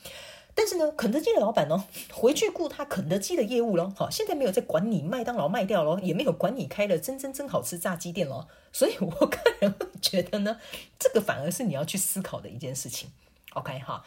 [0.55, 3.93] 但是呢，肯德基的老板呢，回去顾他肯德基的业务咯。
[3.95, 8.47] 好，现在没有在管你麦当劳卖掉咯，也没有管你开了真真真好吃炸鸡店咯。
[8.73, 10.59] 所以我个人会觉得呢，
[10.97, 13.11] 这个反而是你要去思考的一件事情。
[13.53, 14.03] OK 哈。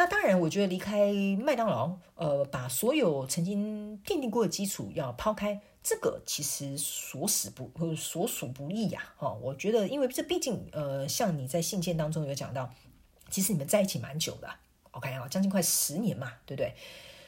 [0.00, 1.12] 那当然，我觉得离开
[1.44, 9.34] 麦当劳，呃，把所有曾经奠定过的基础要抛开，这个其实所死不或所属不易呀，哈。
[9.42, 12.72] 我觉得，因为这毕竟，呃，像你在信件当中有讲到，
[13.28, 14.48] 其实你们在一起蛮久的
[14.92, 16.72] ，OK 啊，将近快十年嘛，对不对？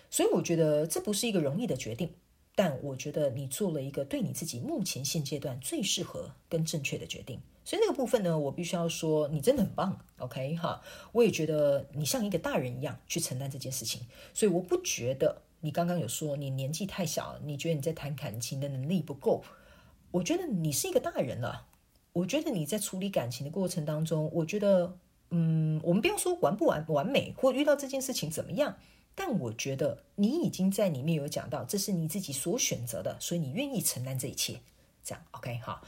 [0.09, 2.15] 所以我觉得这不是一个容易的决定，
[2.55, 7.39] 但我觉得你做了一个对你自己目前现阶段最适合跟正确的决定。
[7.65, 10.83] 所以那个部分呢，我必须要说，你真的很棒，OK 哈。
[11.13, 14.03] 我也觉得你像一个大人一样去承担这件事情，
[14.35, 19.45] 所以我不觉得你刚刚有说你年纪太小，你觉得你在谈感情的能力不够。
[20.11, 21.67] 我觉得你是一个大人了，
[22.13, 24.99] 我觉得你在处理感情的过程当中，我觉得，
[25.31, 28.77] 嗯，我们不要说完不完完美，或遇到这件事情怎么样，
[29.15, 34.61] 但我觉得你已经在里面有讲到，这是你自己所选择的，所以你愿意承担这一切，
[35.03, 35.81] 这样 OK 哈。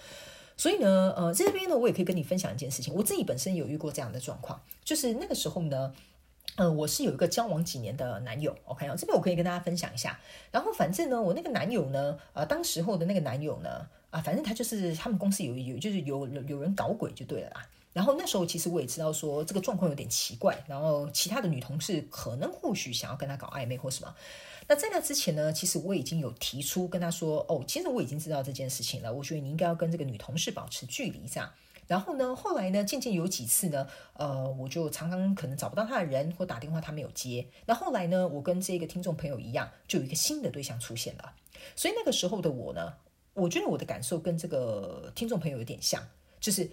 [0.57, 2.95] 所以呢，呃，在这边呢，我也可以跟你分享一件事情。
[2.95, 5.93] 我自己本身有遇过这样的状况，就是那个时候呢，
[6.57, 10.19] 呃，我是有一个交往几年的男友，OK 啊，这边我可以跟大家分享一下。
[10.51, 17.67] 然后反正呢，我那个男友呢，呃，当时候的那个男友呢，啊、反正他就是他们公司有有就是有有人搞鬼就对了啦。
[17.93, 24.15] 然后那时候其实我也知道说这个状况有点奇怪，然后其他的女同事可能或许想要跟他搞暧昧或什么。
[24.67, 29.13] 那在那之前呢，其实我已经有提出跟他说，哦，其实我已经知道这件事情了。
[29.13, 31.51] 我觉得你应该要跟这个女同事保持距离，这样。
[31.87, 37.47] 然后呢，后来呢，渐渐有几次呢，呃，我就常常可能找不到他的人，或打电话他没有接。
[37.67, 41.35] 那后来呢，我跟这个听众朋友一样，就有一个新的对象出现了。
[41.77, 42.95] 所以那个时候的我呢，
[43.35, 46.03] 我觉得我的感受跟这个听众朋友有点像，
[46.41, 46.71] 就是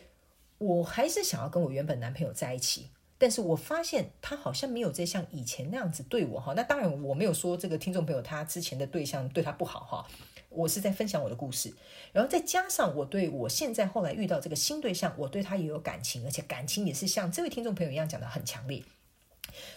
[0.60, 2.88] 我还是想要跟我原本男朋友在一起。
[3.22, 6.54] 但是我发现他好像没有在像以前那样子对我哈。
[6.56, 10.08] 那当然我没有说这个听众朋友他之前的对象对他不好哈。
[10.50, 11.72] 我是在分享我的故事，
[12.12, 18.84] 然后再加上我对我现在后来遇到这个新对象，我对他也有感情，而且感情也是像这位听众朋友一样讲的很强烈。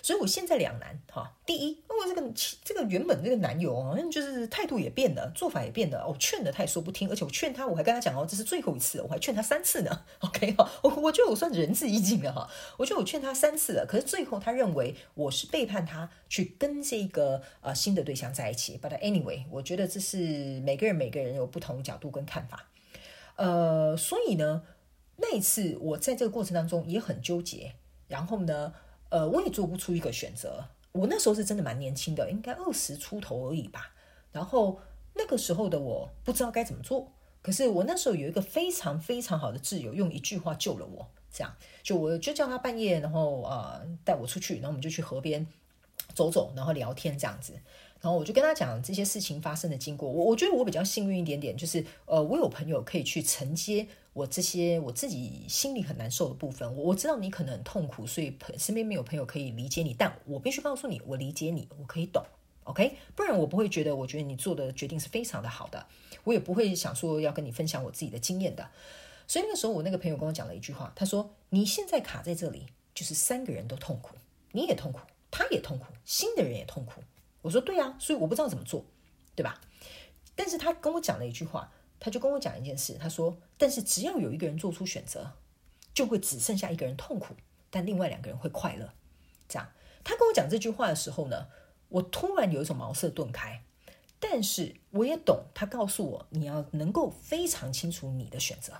[0.02, 2.32] 所以我现在两难哈，第一，因为这个
[2.64, 10.04] 这个原本这个男友好像就是态度也变了，做法也变了，我劝了他也说不听，而且我劝他，我还跟他讲哦，这是最后一次，我还劝他三次呢。
[10.20, 12.48] OK 哈，我我就得我算仁至义尽了哈。
[12.76, 18.78] 我觉得我劝他三次了，可是最后他认为我是背叛他，去跟这个呃新的对象在一起。
[18.82, 22.68] But anyway，我觉得这是每个人每个人有不同角度跟看法。
[23.36, 24.62] 呃，所以呢，
[25.16, 27.74] 那一次我在这个过程当中也很纠结，
[28.06, 28.72] 然后呢，
[29.14, 30.64] 呃，我也做不出一个选择。
[30.90, 33.94] 我那时候是真的蛮年轻的，应该二十出头而已吧。
[34.32, 34.80] 然后
[35.14, 37.12] 那个时候的我不知道该怎么做。
[37.40, 41.06] 可是我那时候有一个非常非常好的挚友，用一句话救了我。
[41.32, 45.46] 这样，就我就叫他半夜，然后呃带我出去，然后我们就去河边
[46.12, 47.52] 走走，然后聊天这样子。
[48.00, 50.10] 然后我就跟他讲这些事情发生的经过。
[50.10, 56.74] 我我觉得我比较幸运一点点，就是呃我有朋友可以去承接我这些我自己心里很难受的部分。
[56.74, 62.24] 我我知道你可能很痛苦，所以身边没有朋友可以理解你，但我必须告诉你，我理解你，我可以懂。
[62.62, 65.86] OK，不然我不会觉得，我觉得你做的决定是非常的好的，
[66.24, 68.70] 我也不会想说要跟你分享我自己的经验的。
[69.26, 74.14] 所以那个时候，我那个朋友跟我讲了一句话，他说：“你现在卡在这里，就是三个人都痛苦，
[74.52, 75.00] 你也痛苦，
[75.30, 77.02] 他也痛苦，新的人也痛苦。”
[77.42, 78.84] 我说：“对啊，所以我不知道怎么做，
[79.34, 79.60] 对吧？”
[80.36, 81.70] 但是他跟我讲了一句话，
[82.04, 85.32] 他就跟我讲一件事，他说：“但是只要有一个人做出选择，
[85.94, 87.34] 就会只剩下一个人痛苦，
[87.70, 88.92] 但另外两个人会快乐。”
[89.48, 89.66] 这样，
[90.04, 91.46] 他跟我讲这句话的时候呢，
[91.88, 93.62] 我突然有一种茅塞顿开，
[94.20, 98.74] 但是我也懂他告诉我，你要能够非常清楚你的选择，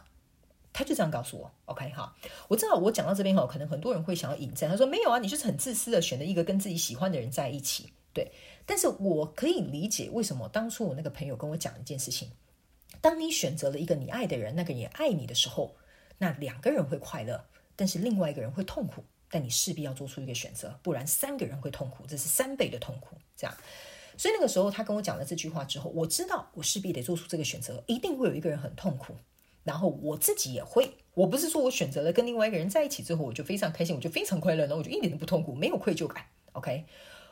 [0.71, 1.51] 他就这样告诉我。
[1.65, 2.15] OK 哈，
[2.49, 8.31] 我知道我讲到这边哈，可能很多人会想要引战，他说没有啊，你就是很自私的选了一个跟自己喜欢的人在一起，对。
[8.67, 12.31] 但是我可以理解为什么当初我那个朋友跟我讲一件事情，
[13.05, 15.77] 当你选择了一个你爱的人，那个也爱你的时候，
[16.17, 17.45] 那两个人会快乐，
[17.77, 19.05] 但是另外一个人会痛苦。
[19.29, 23.19] 但你势必要做出一个选择，不然三个人会痛苦，这是三倍的痛苦。
[23.37, 23.55] 这样，
[24.17, 29.15] 所以那个时候他跟我讲了这句话之后，我知道我势必得做出这个选择，一定会有一个人很痛苦，
[29.65, 30.91] 然后我自己也会。
[31.13, 36.25] 我不是说我选择了跟另外一个人在一起之后，我就非常开心，我就非常快乐，然后我就一点都不痛苦，没有愧疚感。
[36.53, 36.87] OK，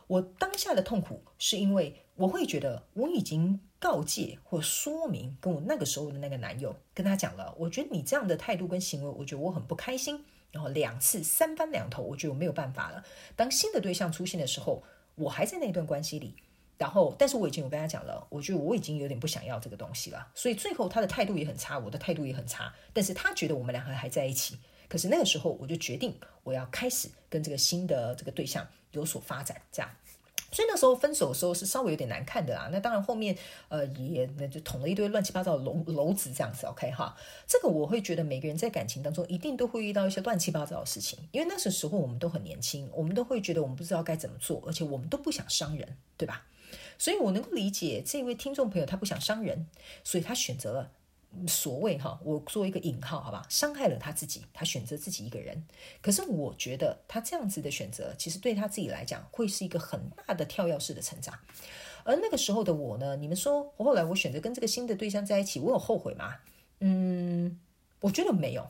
[0.06, 10.24] 我当下的痛苦是因为我会觉得我已经告诫或说明跟我那个时候的那个男友跟他讲了，我觉得你这样的态度跟行为，我觉得我很不开心。
[10.52, 13.02] 然后两次三番两头，我觉得没有办法了。
[13.34, 14.84] 当新的对象出现的时候，
[15.16, 16.36] 我还在那段关系里。
[16.78, 20.30] 然后，但是我已经有跟他讲了，我觉得我已经有点不想要这个东西了。
[20.34, 22.72] 所以最后他的态度也很差，我的态度也很差。
[22.92, 24.58] 但是他觉得我们两个还在一起。
[24.88, 26.14] 可是那个时候，我就决定
[26.44, 29.90] 我要开始跟这个新的这个对象有所发展，这样。
[30.52, 32.68] 所以那时候分手的时候是稍微有点难看的啦。
[32.70, 33.36] 那当然后面
[33.68, 37.16] 呃也那就捅了一堆乱七八糟的篓篓子这样子，OK 哈。
[37.46, 46.46] 这个我会觉得每个人在感情当中一定都会遇到一些乱七八糟的事情，因为那时时候我们都很年轻，我们都会觉得我们不知道该怎么做，而且我们都不想伤人，对吧？
[46.98, 49.66] 所以我能够理解这位听众朋友他不想伤人，
[50.04, 50.90] 所以他选择了。
[51.46, 55.64] 所谓哈，我做一个引号，好吧，伤害了他自己，他选择自己一个人。
[56.00, 61.38] 可是我觉得他这样子的选择，其实对他自己来讲，会是一个很大的跳跃式的成长。
[62.04, 66.36] 而那个时候的我呢，你们说，后来我选择跟这个新的对象在一起，我有后悔吗？
[66.80, 67.58] 嗯，
[68.00, 68.68] 我觉得没有。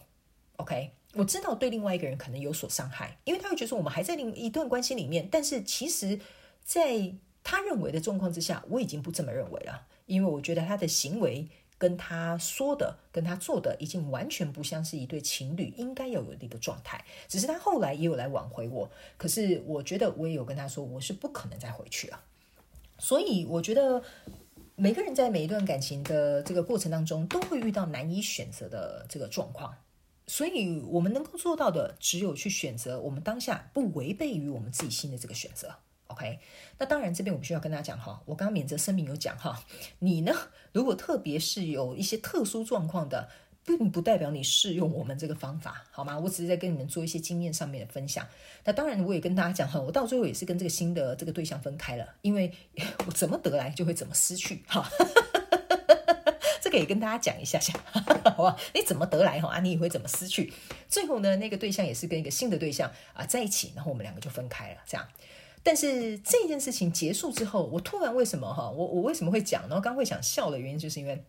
[0.56, 6.20] OK，我知道对另外一个人可能有所伤害，因为他会觉得我们还在另一段关系里面，但是其实，
[6.62, 11.48] 在他认为的状况之下，我已经不这么认为了，因为我觉得他的行为。
[11.82, 17.04] 跟他说的，跟他做的，已经完全不像是一对情侣应该要有的一个状态。
[17.26, 22.20] 只是他后来也有来挽回我，可是我觉得我也有跟他说，我是不可能再回去了。
[23.00, 24.00] 所以我觉得
[24.76, 29.74] 每个人在每一段感情的这个过程当中，都会遇到难以选择的这个状况。
[30.28, 35.74] 所以我们能够做到的，只有去选择我们当下不违背于我们自己心的这个选择。
[36.12, 36.38] OK，
[36.78, 39.64] 那当然这边我们需要跟大家讲哈，我刚刚免责声明有讲哈，
[39.98, 40.32] 你呢，
[40.72, 43.28] 如果特别是有一些特殊状况的，
[43.64, 46.18] 并不代表你适用我们这个方法，好吗？
[46.18, 48.26] 我只是在跟你们做一些经验上面的分享。
[48.64, 52.52] 那当然我也跟大家讲哈，我到最后也是跟这个新的这个对象分开了，因为
[53.06, 54.86] 我怎么得来就会怎么失去哈，
[56.60, 57.72] 这个也跟大家讲一下下，
[58.36, 58.56] 好吧？
[58.74, 60.52] 你怎么得来哈啊，你也会怎么失去。
[60.88, 65.08] 最后呢，那个对象也是跟一个新的对象啊在一起，然后我们两个就分开了，这样。
[65.64, 68.68] 但是这件事情结束之后，我突然为什么哈？
[68.70, 69.62] 我我为什么会讲？
[69.68, 71.24] 然后刚会想笑的原因，就是因为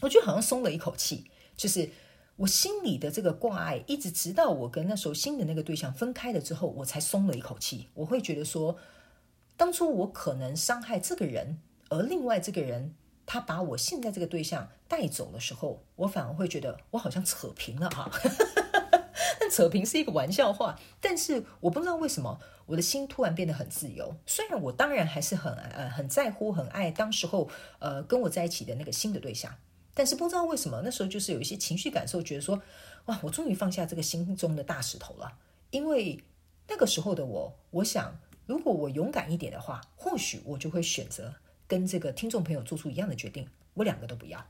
[0.00, 1.24] 我觉得好像松了一口气，
[1.56, 1.90] 就是
[2.36, 7.88] 我心里的这个挂碍，一直直到我跟那时候新的那个对象分开了之后，我才松了一口气。
[7.94, 8.76] 我会觉得说，
[9.56, 12.94] 当初我可能伤害这个人，而另外这个人
[13.26, 18.08] 他把我现在这个对象带走的时候，我反而会觉得我好像扯平了哈。
[19.52, 24.16] 扯平是一个玩笑话，但是我不知道为什么我的心突然变得很自由。
[24.26, 29.54] 虽然我当然还是很呃很在乎、很爱当时候呃跟我在一起的那个新的对象，
[29.92, 32.62] 但是不知道为什么那时候就是有一些情绪感受，觉得说，
[33.04, 35.38] 哇，我终于放下这个心中的大石头了。
[35.70, 36.22] 因为
[36.68, 41.34] 那个时候的我，我想，如果我勇敢一点的话，或许我就会选择
[41.66, 44.46] 跟这个听众朋友做出一样的决定，我两个都不要。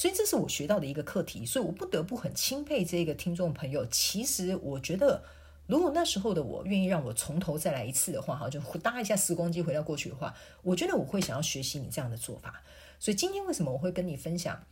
[0.00, 3.84] 所以这是我学到的一个课题，所以我不得不很钦佩这个听众朋友。
[3.84, 5.22] 其实我觉得，
[5.66, 12.62] 如果那时候的我愿意让我从头再来一次的话，哈，就搭一下时光机回到过去的话，我觉得我会想要学习你这样的做法。
[12.98, 14.64] 所以今天为什么我会跟你分享，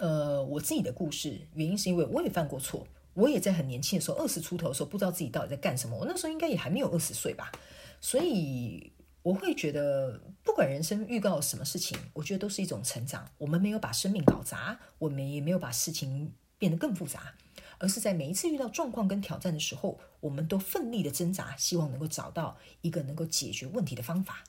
[0.00, 1.42] 呃，我自己的故事？
[1.52, 5.94] 原因是因为我也犯过错，我也在很年轻的时候，二十出头的时候，不知道自己到底在干什么。
[5.94, 7.52] 我那时候应该也还没有二十岁吧，
[8.00, 8.90] 所以
[9.24, 13.26] 我会觉得，不管人生遇到什么事情，我觉得都是一种成长。
[13.38, 17.34] 我们没有把生命搞砸，我们也没有把事情变得更复杂，
[17.78, 24.44] 而是在每一次遇到状况跟挑战的时候，我们都奋力的挣扎，希望能够找到一个能够解决问题的方法。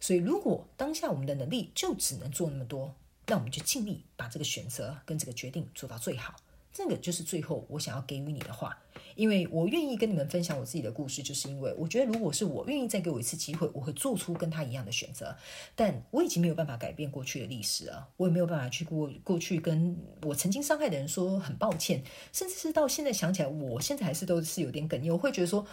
[0.00, 2.96] 所以，如果当下我们的能力就只能做那么多，
[3.28, 6.34] 那我们就尽力把这个选择跟这个决定做到最好。
[6.72, 8.78] 这个就是最后我想要给予你的话，
[9.16, 15.34] 因为我愿意跟你们分享我自己的故事，就是因为我觉得，如果是我愿意再给我一次机会，我会做出跟他一样的选择。
[15.74, 22.02] 但我已经没有办法改变过去的历史了，我也没有办法去过过去跟我曾经伤害的人说很抱歉，
[22.32, 25.66] 甚至是到现在想起来，我现在还是都是有点哽咽，我会觉得说。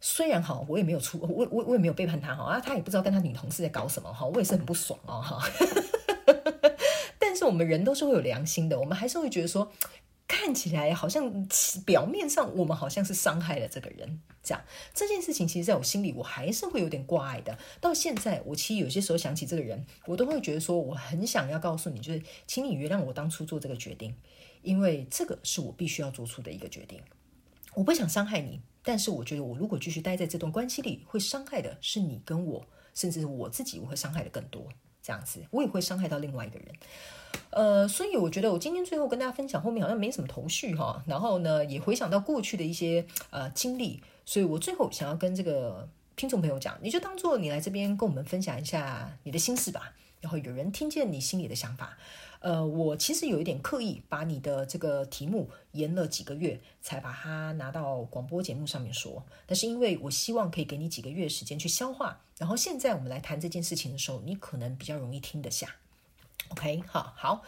[0.00, 5.42] 虽然哈，我也没有出，我我我也没有背叛他哈，啊，他也不知道跟他女同事在搞什么哈，我也是很不爽哦哈。
[7.18, 9.72] 但是我们人都是会有良心的，我们还是会觉得说，
[10.28, 11.48] 看起来好像
[11.84, 14.62] 表面上我们好像是伤害了这个人，这样
[14.94, 17.58] 这件事情其实在我心里我还是会有点挂碍的。
[17.80, 24.14] 到现在，我其实有些时候想起这个人，我都会觉得说，我很想要告诉你，就是请你原谅我当初做这个决定，
[24.62, 27.00] 因为这个是我必须要做出的一个决定。
[27.74, 28.60] 我不想伤害你。
[28.80, 34.66] 但是我觉得，我如果继续待在这段关系里，会伤害的是你跟我，甚至是我自己，我会伤害的更多。
[35.08, 36.68] 这样子，我也会伤害到另外一个人。
[37.48, 41.02] 呃，所以我觉得我今天最后跟大家分享，后面好像没什么头绪哈。
[41.06, 49.94] 然后呢，也回想到过去的一些呃经历，所以我最后想要跟这个听众朋友讲，你就当做你来这边跟我们分享一下你的心事吧。
[50.20, 51.96] 然后有人听见你心里的想法。
[52.40, 59.24] 呃，我其实有一点刻意把你的这个题目延了几个月，才把它拿到广播节目上面说。
[59.46, 65.74] 但是因为我希望可以给你几个月时间去消化，然后现在我们来谈这件事情的时候，你可能比较容易听得下。
[66.50, 67.42] OK，好，好，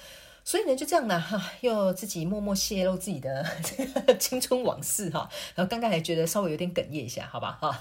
[0.44, 7.80] 所以呢就这样呢，哈，又自己默默泄露自己的这个青春往事哈，然后刚刚还觉得稍微有点哽咽一下，好吧，哈，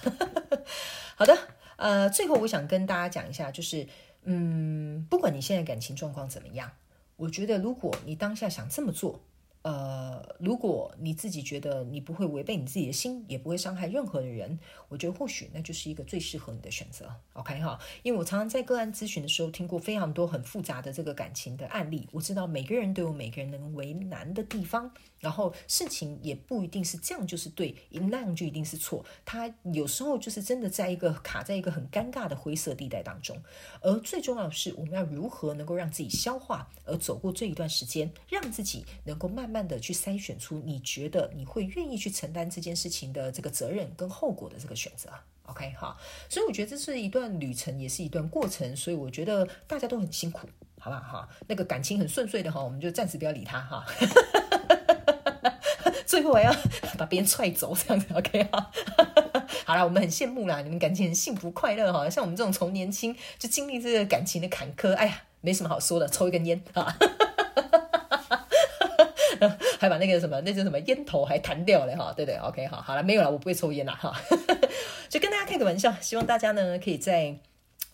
[1.18, 1.36] 好的，
[1.76, 3.88] 呃，最后我想跟大家讲一下，就是
[4.24, 6.72] 嗯，不管你现在感情状况怎么样。
[7.20, 9.20] 我觉得，如果你当下想这么做，
[9.62, 14.58] 呃，如果你自己觉得你不会违背你自己的心，也不会伤害任何的人，
[14.88, 17.14] 我觉得或许那就是一个最适合你的选择。
[17.34, 24.90] OK 哈，因为我常常在个案咨询的时候听过非常多很复杂的这个感情的案例，我知道每个人都有每个人能为难的地方，
[25.20, 29.04] 然后事情也不一定是这样就是对，那样就一定是错。
[29.26, 33.38] 他有时候就是真的在一个卡在一个很尴尬的灰色地带当中，
[33.82, 39.50] 而最重要的是，我们要如何能够让自己消化，而走过这一段时间，让自己能够慢。
[39.50, 45.10] 慢慢的去筛选出你觉得你会愿意去承担这件事情的这个责任跟后果的这个选择
[45.48, 45.98] ，OK 哈，
[46.30, 50.48] 所以我觉得这是一段旅程，也是一段过程，所以我觉得大家都很辛苦，
[50.80, 53.86] 好吧哈，那个感情很顺遂的哈，我们就暂时不要理他哈，
[56.08, 56.56] 最后还要
[56.98, 58.72] 把别人踹走这样子，OK 哈，
[59.68, 66.96] 好了，我们很羡慕啦，你们感情很幸福快乐哈，像我们这种从年轻就经历这个感情的坎坷，哎呀，没什么好说的，抽一根烟啊。
[69.80, 74.14] 还把那个什么，那叫什么烟头还弹掉了哈，对对，OK 好，好了，没有了，我不会抽烟了哈，
[75.10, 77.38] 就跟大家开个玩笑，希望大家呢可以在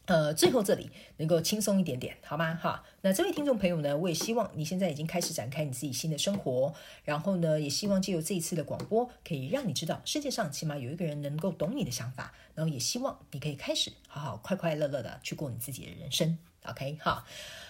[0.06, 2.54] 呃最后这里能够轻松一点点，好吗？
[2.62, 6.74] 哈，那这位听众朋友呢，我也希望你现在已经开始展开你自己新的生活，
[7.04, 17.26] 然后呢，也希望借由这一次的广播，可以让你知道世界上起码有一个人能够懂你的想法，然后也希望你可以开始好好快快乐乐的去过你自己的人生，OK 哈。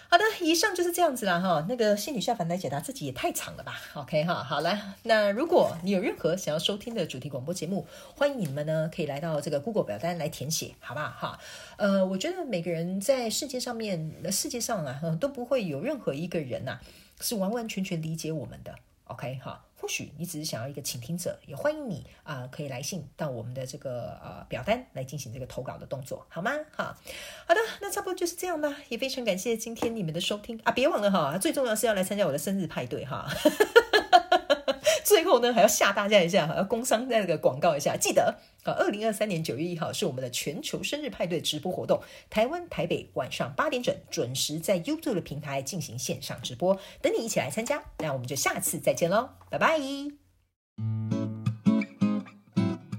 [0.08, 1.66] 好的，以上就是这样子了哈。
[1.68, 11.38] 那个仙女下凡来解答自己也太长了吧？OK 哈，好来，那如果你有任何想要收听的主题广播节目，欢迎你们呢可以来到这个 Google 表单来填写，好不好哈？
[11.76, 16.80] 呃，我觉得每个人在世界上面，世界上啊，都不会有任何一个人呐、啊、
[17.20, 18.74] 是完完全全理解我们的。
[19.08, 19.65] OK 哈。
[19.78, 26.50] 或许你只是想要一个倾听者，也欢迎你啊、可以来信到我们的这个呃表单来进行这个投稿的动作，好吗？
[26.74, 26.96] 哈，
[27.46, 28.74] 好的，那差不多就是这样吧。
[28.88, 30.72] 也非常感谢今天你们的收听啊！
[30.72, 33.28] 别忘了哈，最重要是要来参加我的生日派对哈。
[35.26, 42.00] 之后呢，还要吓大家一下，还要工商在这个广告一下，记得啊，二零二三年九月一号是我们的全球生日派对直播活动，
[42.30, 47.82] 台湾台北晚上八点整准时在 YouTube 的平台进行线上直播，等你一起来参加。
[47.98, 51.25] 那我们就下次再见喽，拜拜。